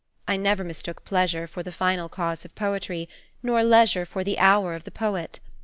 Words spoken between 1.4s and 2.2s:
for the final